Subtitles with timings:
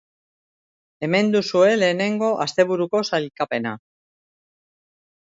[1.07, 3.75] Hemen duzue lehenengo asteburuko sailkapena.